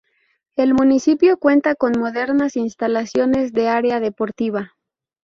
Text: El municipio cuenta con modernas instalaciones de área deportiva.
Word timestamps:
El 0.55 0.73
municipio 0.73 1.37
cuenta 1.37 1.75
con 1.75 1.91
modernas 1.99 2.55
instalaciones 2.57 3.53
de 3.53 3.67
área 3.69 3.99
deportiva. 3.99 4.73